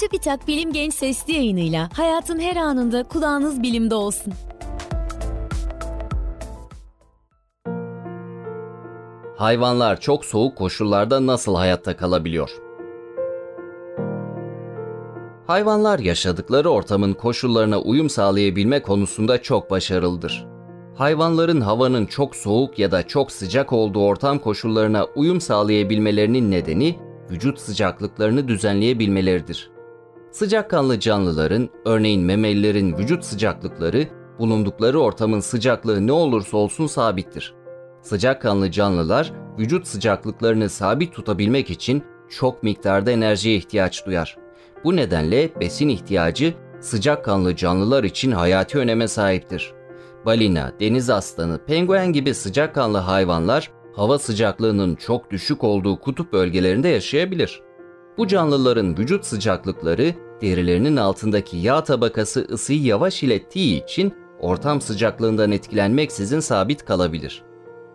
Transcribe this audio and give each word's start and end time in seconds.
TÜBİTAK 0.00 0.48
Bilim 0.48 0.72
Genç 0.72 0.94
Sesli 0.94 1.32
yayınıyla 1.32 1.88
hayatın 1.92 2.40
her 2.40 2.56
anında 2.56 3.02
kulağınız 3.02 3.62
bilimde 3.62 3.94
olsun. 3.94 4.32
Hayvanlar 9.36 10.00
çok 10.00 10.24
soğuk 10.24 10.56
koşullarda 10.56 11.26
nasıl 11.26 11.54
hayatta 11.54 11.96
kalabiliyor? 11.96 12.50
Hayvanlar 15.46 15.98
yaşadıkları 15.98 16.68
ortamın 16.70 17.12
koşullarına 17.12 17.80
uyum 17.80 18.10
sağlayabilme 18.10 18.82
konusunda 18.82 19.42
çok 19.42 19.70
başarılıdır. 19.70 20.46
Hayvanların 20.94 21.60
havanın 21.60 22.06
çok 22.06 22.36
soğuk 22.36 22.78
ya 22.78 22.90
da 22.90 23.06
çok 23.06 23.32
sıcak 23.32 23.72
olduğu 23.72 24.04
ortam 24.04 24.38
koşullarına 24.38 25.04
uyum 25.04 25.40
sağlayabilmelerinin 25.40 26.50
nedeni 26.50 26.98
vücut 27.30 27.60
sıcaklıklarını 27.60 28.48
düzenleyebilmeleridir. 28.48 29.77
Sıcakkanlı 30.30 31.00
canlıların, 31.00 31.68
örneğin 31.84 32.22
memelilerin 32.22 32.98
vücut 32.98 33.24
sıcaklıkları 33.24 34.08
bulundukları 34.38 35.00
ortamın 35.00 35.40
sıcaklığı 35.40 36.06
ne 36.06 36.12
olursa 36.12 36.56
olsun 36.56 36.86
sabittir. 36.86 37.54
Sıcakkanlı 38.02 38.70
canlılar 38.70 39.32
vücut 39.58 39.86
sıcaklıklarını 39.86 40.68
sabit 40.68 41.14
tutabilmek 41.14 41.70
için 41.70 42.04
çok 42.28 42.62
miktarda 42.62 43.10
enerjiye 43.10 43.56
ihtiyaç 43.56 44.06
duyar. 44.06 44.36
Bu 44.84 44.96
nedenle 44.96 45.50
besin 45.60 45.88
ihtiyacı 45.88 46.54
sıcakkanlı 46.80 47.56
canlılar 47.56 48.04
için 48.04 48.32
hayati 48.32 48.78
öneme 48.78 49.08
sahiptir. 49.08 49.72
Balina, 50.26 50.72
deniz 50.80 51.10
aslanı, 51.10 51.58
penguen 51.66 52.12
gibi 52.12 52.34
sıcakkanlı 52.34 52.98
hayvanlar 52.98 53.70
hava 53.96 54.18
sıcaklığının 54.18 54.94
çok 54.94 55.30
düşük 55.30 55.64
olduğu 55.64 56.00
kutup 56.00 56.32
bölgelerinde 56.32 56.88
yaşayabilir. 56.88 57.67
Bu 58.18 58.26
canlıların 58.26 58.98
vücut 58.98 59.24
sıcaklıkları 59.24 60.14
derilerinin 60.42 60.96
altındaki 60.96 61.56
yağ 61.56 61.84
tabakası 61.84 62.46
ısıyı 62.50 62.82
yavaş 62.82 63.22
ilettiği 63.22 63.84
için 63.84 64.14
ortam 64.40 64.80
sıcaklığından 64.80 65.52
etkilenmeksizin 65.52 66.40
sabit 66.40 66.84
kalabilir. 66.84 67.42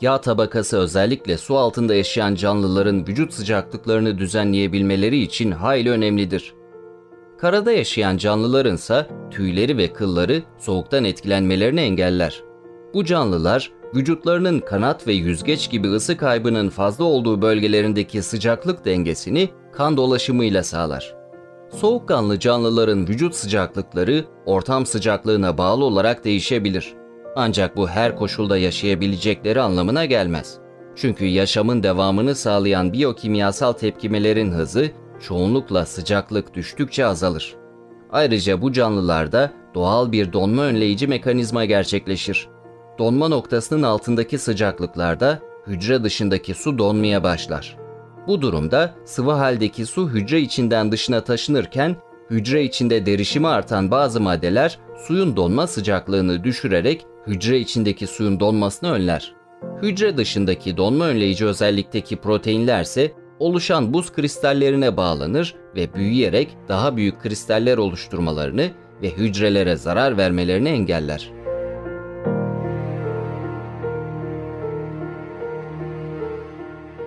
Yağ 0.00 0.20
tabakası 0.20 0.78
özellikle 0.78 1.38
su 1.38 1.56
altında 1.56 1.94
yaşayan 1.94 2.34
canlıların 2.34 3.06
vücut 3.06 3.32
sıcaklıklarını 3.32 4.18
düzenleyebilmeleri 4.18 5.18
için 5.18 5.50
hayli 5.50 5.90
önemlidir. 5.90 6.54
Karada 7.38 7.72
yaşayan 7.72 8.16
canlıların 8.16 8.74
ise 8.74 9.06
tüyleri 9.30 9.78
ve 9.78 9.92
kılları 9.92 10.42
soğuktan 10.58 11.04
etkilenmelerini 11.04 11.80
engeller. 11.80 12.42
Bu 12.94 13.04
canlılar 13.04 13.72
vücutlarının 13.94 14.60
kanat 14.60 15.06
ve 15.06 15.12
yüzgeç 15.12 15.70
gibi 15.70 15.88
ısı 15.88 16.16
kaybının 16.16 16.68
fazla 16.68 17.04
olduğu 17.04 17.42
bölgelerindeki 17.42 18.22
sıcaklık 18.22 18.84
dengesini 18.84 19.48
kan 19.72 19.96
dolaşımıyla 19.96 20.62
sağlar. 20.62 21.14
Soğukkanlı 21.70 22.38
canlıların 22.38 23.08
vücut 23.08 23.34
sıcaklıkları 23.34 24.24
ortam 24.46 24.86
sıcaklığına 24.86 25.58
bağlı 25.58 25.84
olarak 25.84 26.24
değişebilir. 26.24 26.94
Ancak 27.36 27.76
bu 27.76 27.88
her 27.88 28.16
koşulda 28.16 28.58
yaşayabilecekleri 28.58 29.60
anlamına 29.60 30.04
gelmez. 30.04 30.58
Çünkü 30.96 31.24
yaşamın 31.24 31.82
devamını 31.82 32.34
sağlayan 32.34 32.92
biyokimyasal 32.92 33.72
tepkimelerin 33.72 34.52
hızı 34.52 34.90
çoğunlukla 35.20 35.86
sıcaklık 35.86 36.54
düştükçe 36.54 37.06
azalır. 37.06 37.54
Ayrıca 38.12 38.62
bu 38.62 38.72
canlılarda 38.72 39.52
doğal 39.74 40.12
bir 40.12 40.32
donma 40.32 40.62
önleyici 40.62 41.06
mekanizma 41.06 41.64
gerçekleşir. 41.64 42.48
Donma 42.98 43.28
noktasının 43.28 43.82
altındaki 43.82 44.38
sıcaklıklarda 44.38 45.38
hücre 45.66 46.04
dışındaki 46.04 46.54
su 46.54 46.78
donmaya 46.78 47.22
başlar. 47.22 47.76
Bu 48.26 48.42
durumda 48.42 48.94
sıvı 49.04 49.30
haldeki 49.30 49.86
su 49.86 50.10
hücre 50.10 50.40
içinden 50.40 50.92
dışına 50.92 51.20
taşınırken 51.20 51.96
hücre 52.30 52.64
içinde 52.64 53.06
derişimi 53.06 53.48
artan 53.48 53.90
bazı 53.90 54.20
maddeler 54.20 54.78
suyun 55.06 55.36
donma 55.36 55.66
sıcaklığını 55.66 56.44
düşürerek 56.44 57.06
hücre 57.26 57.58
içindeki 57.58 58.06
suyun 58.06 58.40
donmasını 58.40 58.92
önler. 58.92 59.34
Hücre 59.82 60.16
dışındaki 60.16 60.76
donma 60.76 61.06
önleyici 61.06 61.46
özellikteki 61.46 62.16
proteinler 62.16 62.82
ise 62.82 63.12
oluşan 63.38 63.94
buz 63.94 64.12
kristallerine 64.12 64.96
bağlanır 64.96 65.54
ve 65.76 65.94
büyüyerek 65.94 66.56
daha 66.68 66.96
büyük 66.96 67.20
kristaller 67.20 67.78
oluşturmalarını 67.78 68.70
ve 69.02 69.10
hücrelere 69.10 69.76
zarar 69.76 70.16
vermelerini 70.16 70.68
engeller. 70.68 71.43